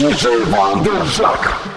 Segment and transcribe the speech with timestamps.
[0.00, 1.69] DJ Vanderzack.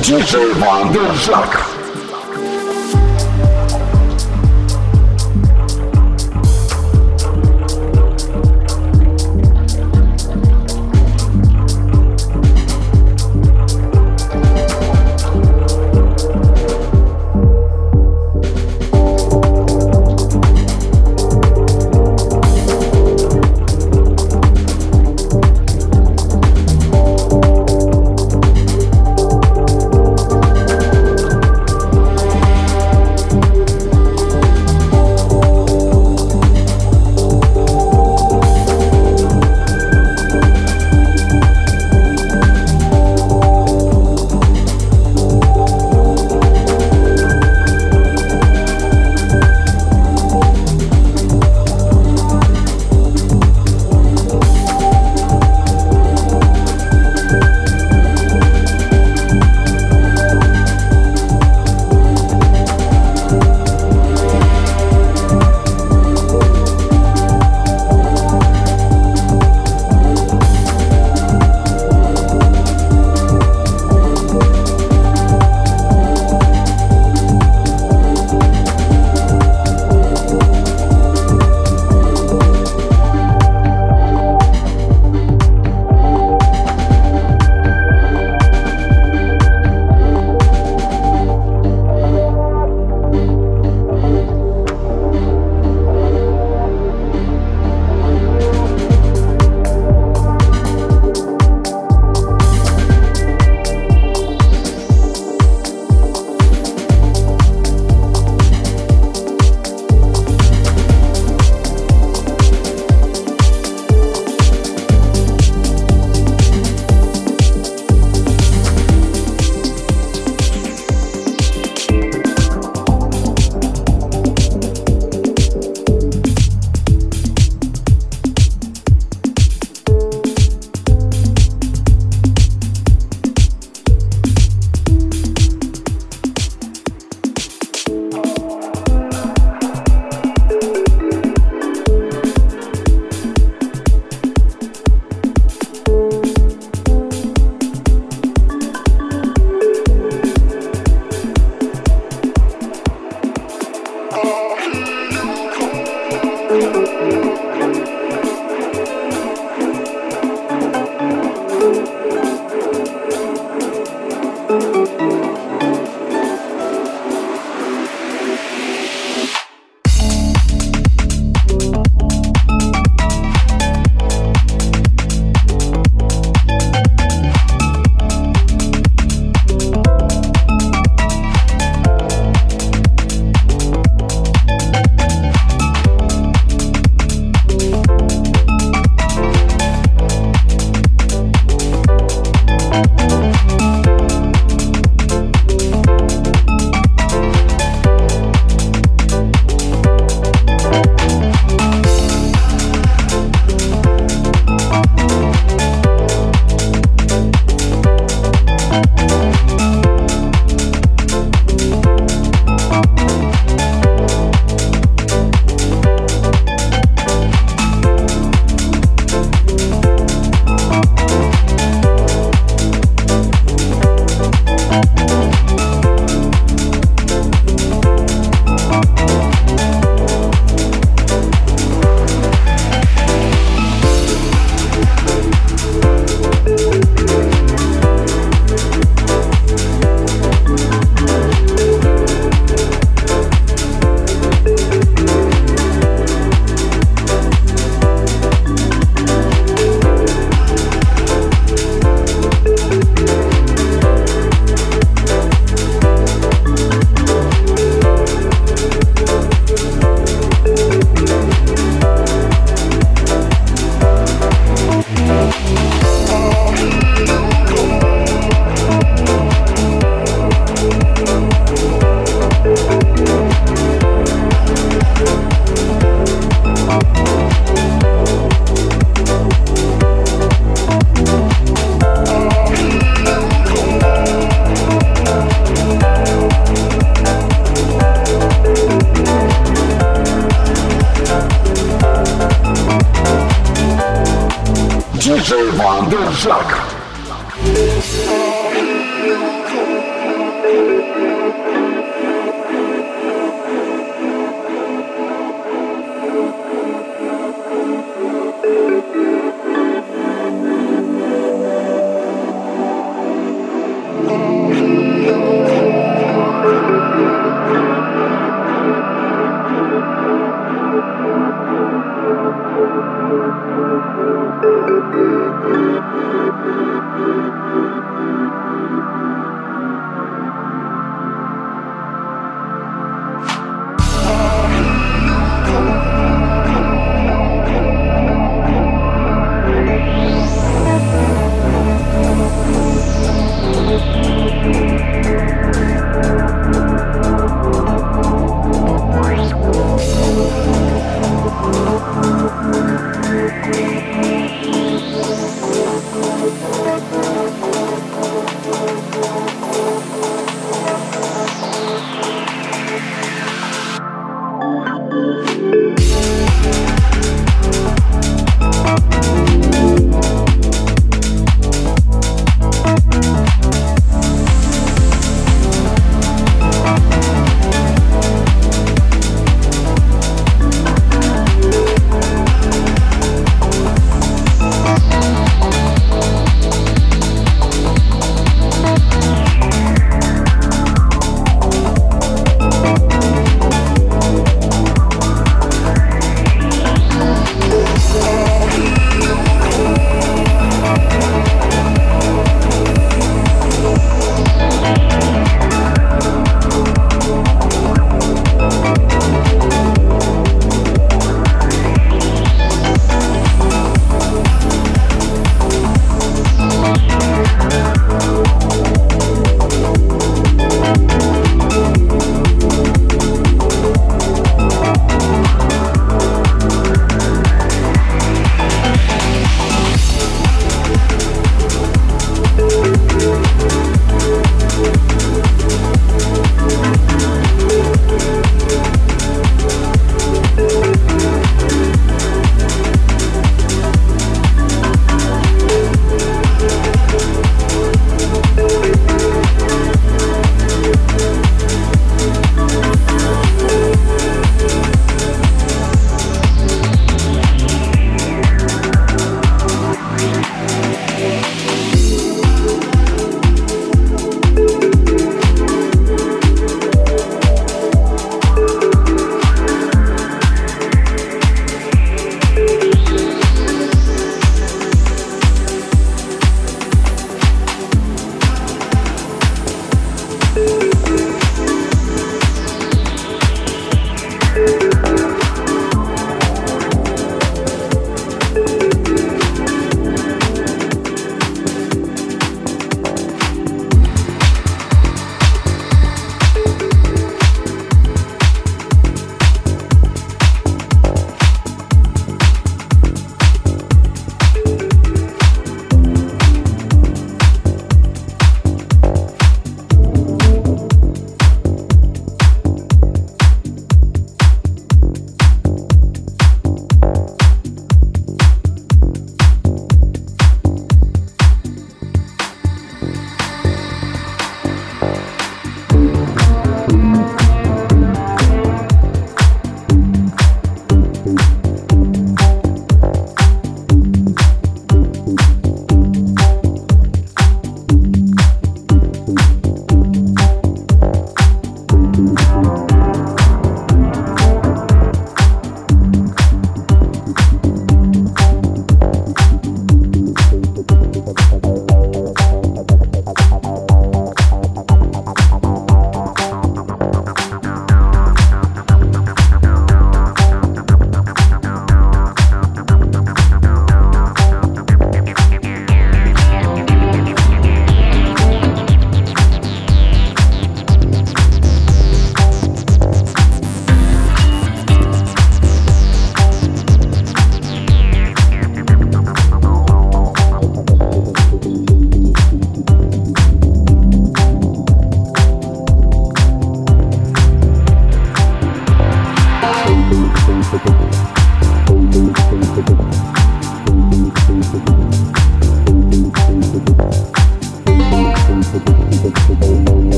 [0.00, 1.73] DJ Wandersack.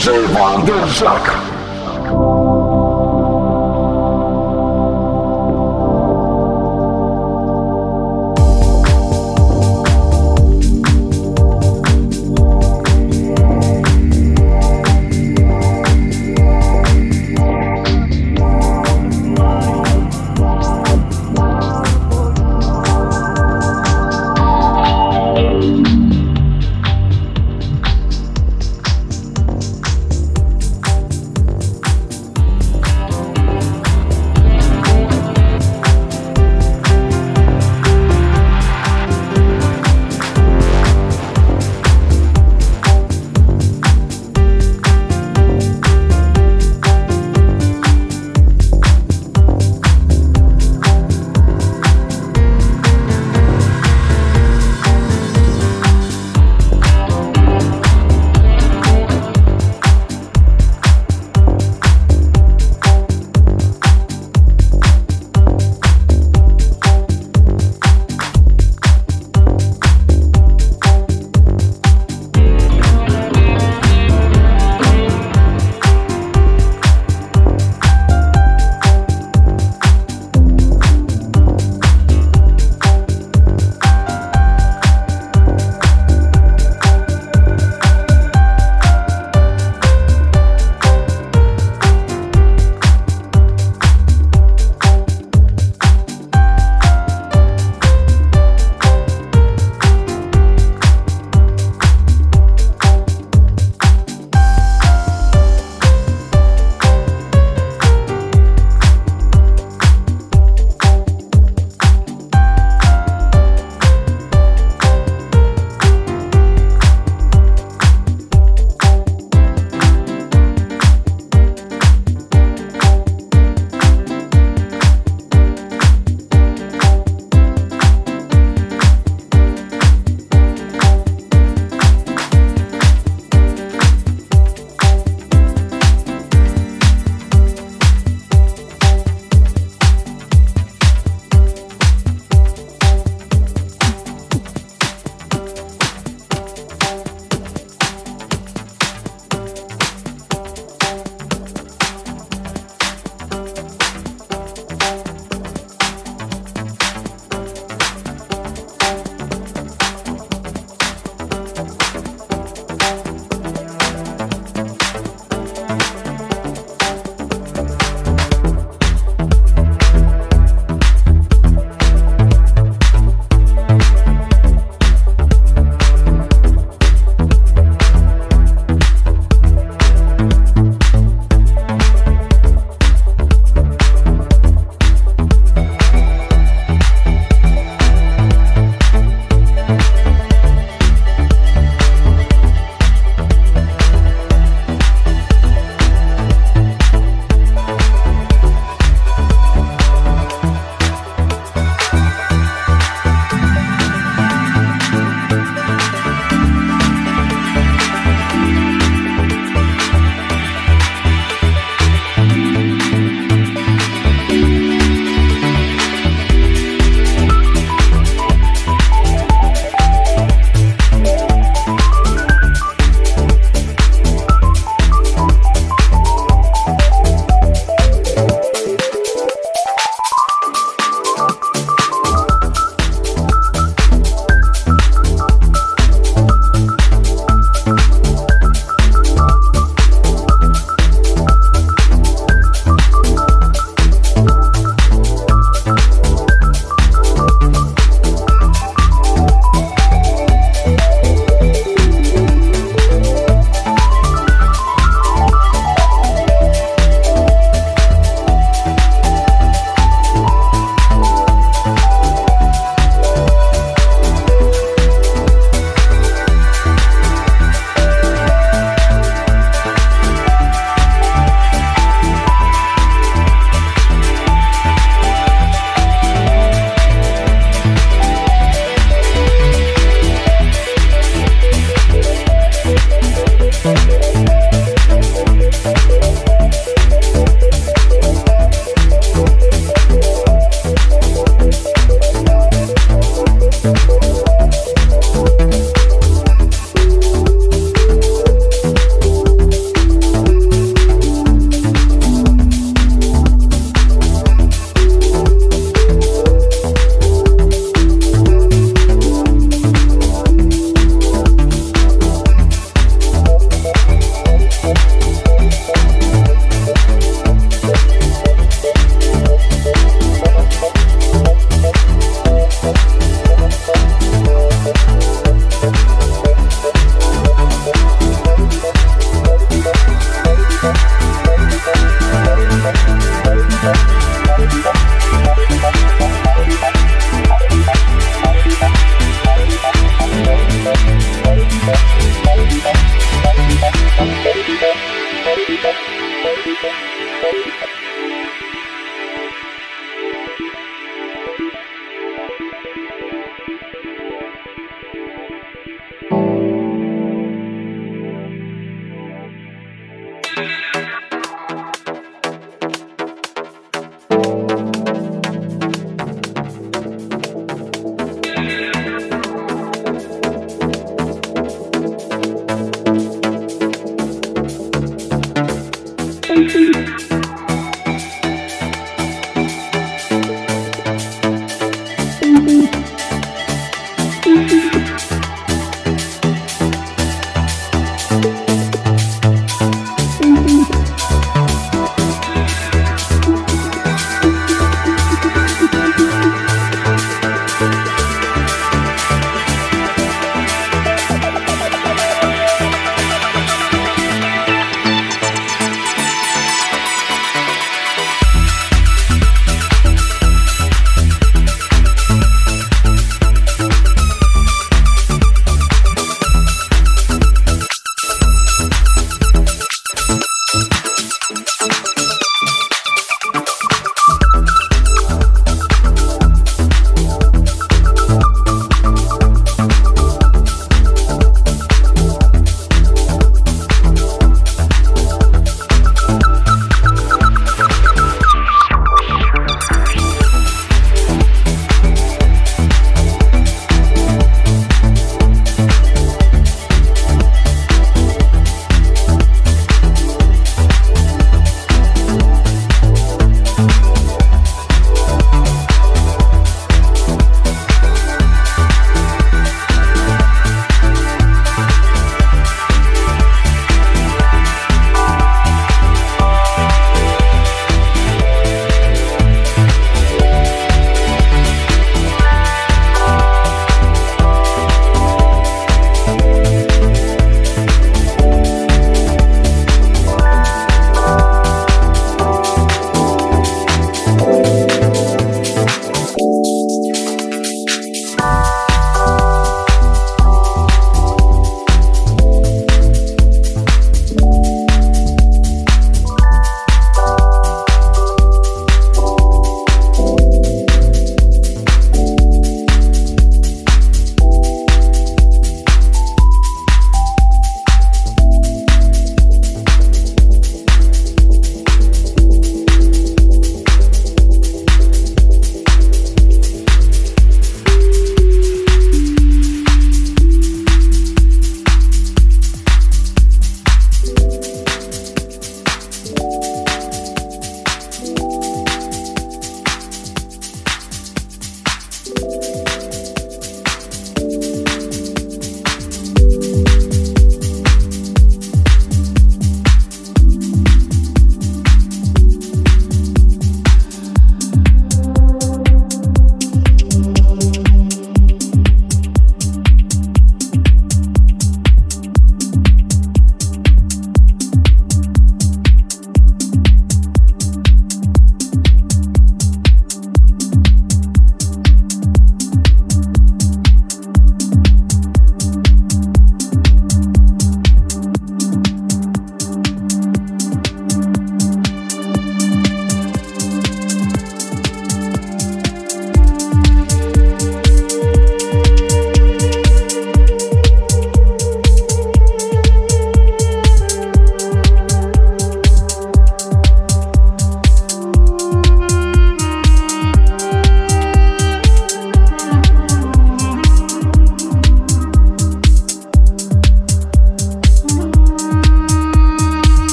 [0.00, 1.39] DJ Van Der Zak.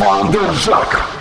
[0.00, 1.19] Wanderzak.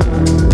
[0.00, 0.53] Thank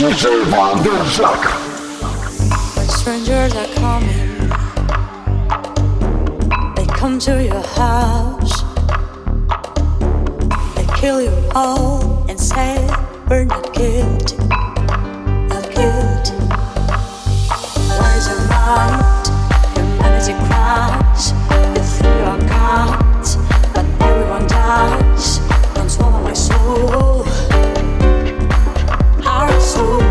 [0.00, 1.42] DJ Wanderzak.
[1.44, 2.88] DJ Vanderjak.
[2.88, 4.48] Strangers are coming.
[6.74, 8.62] They come to your house.
[10.74, 12.80] They kill you all and say
[13.28, 14.38] we're not guilty.
[15.52, 16.36] Not guilty.
[18.00, 19.28] Where's your mind?
[19.76, 21.32] Humanity cries.
[21.76, 23.36] You think you are gods,
[23.74, 25.40] but everyone dies.
[25.74, 27.29] Don't swallow my soul.
[29.60, 30.09] Our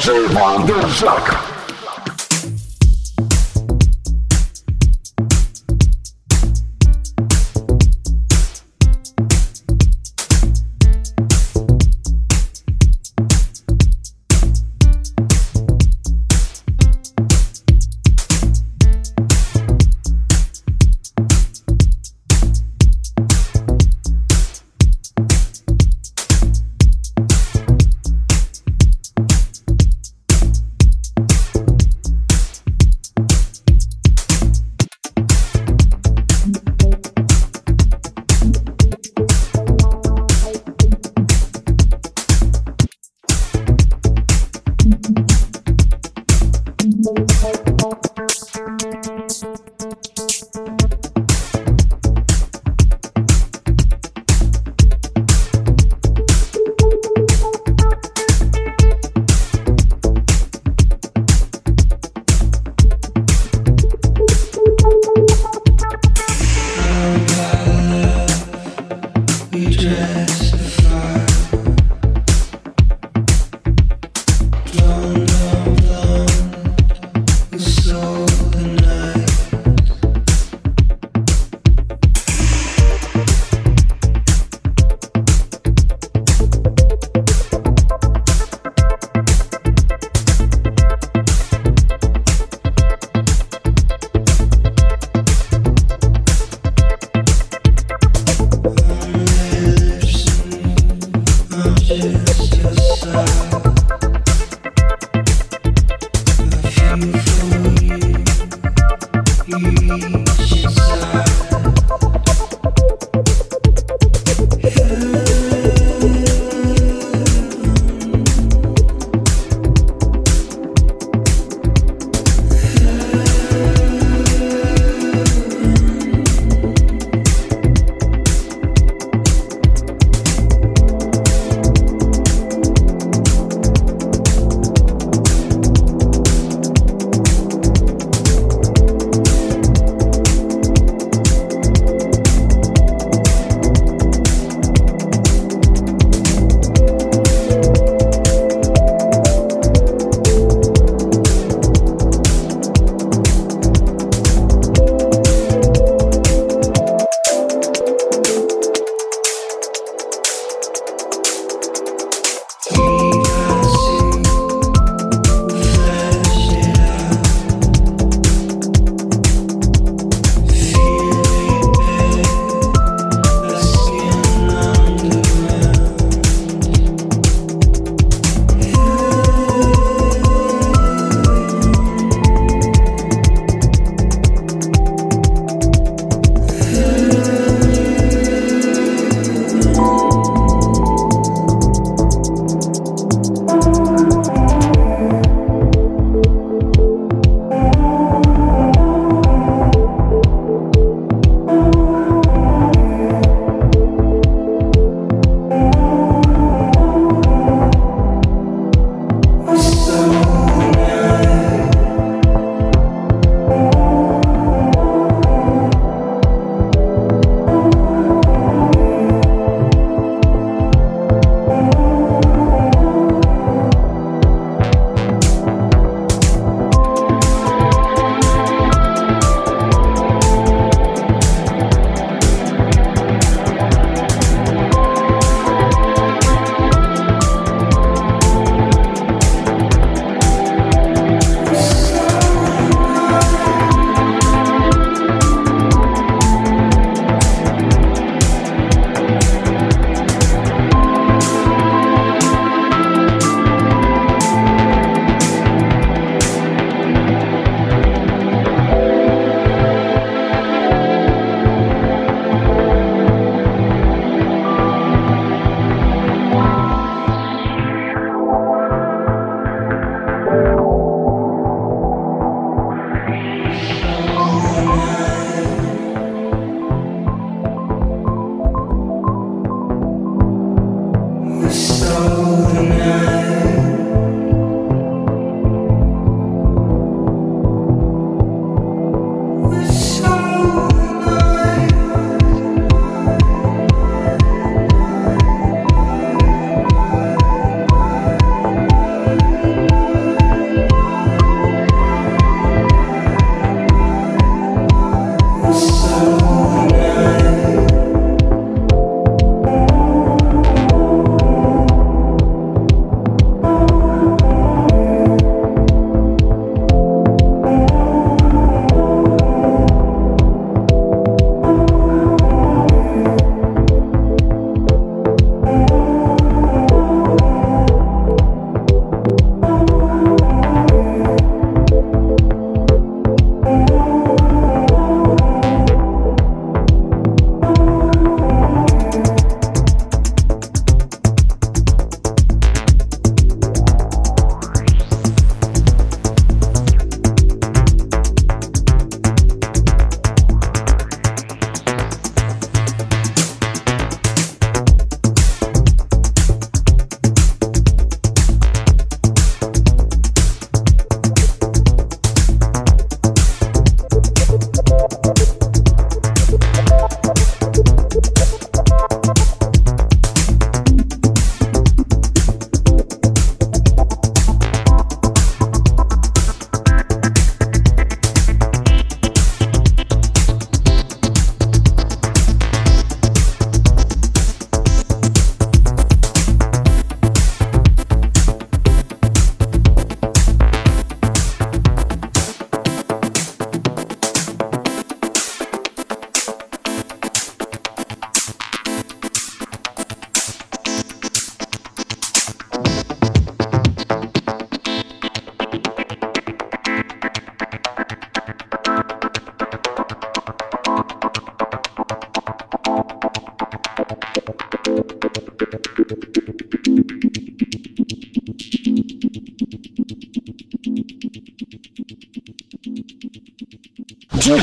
[0.00, 1.49] DJ Vanderjak.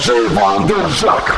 [0.08, 1.37] DJ Vanderjack.